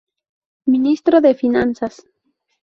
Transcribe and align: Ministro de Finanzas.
Ministro 0.75 1.21
de 1.21 1.35
Finanzas. 1.35 2.03